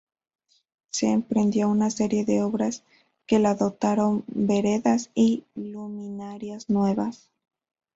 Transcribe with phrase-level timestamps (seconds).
[0.89, 2.83] Se emprendió una serie de obras
[3.27, 7.29] que la dotaron veredas y luminarias nuevas.